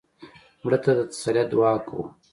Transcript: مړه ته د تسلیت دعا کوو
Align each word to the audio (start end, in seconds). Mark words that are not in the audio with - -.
مړه 0.63 0.77
ته 0.83 0.91
د 0.97 0.99
تسلیت 1.11 1.47
دعا 1.53 1.73
کوو 1.87 2.03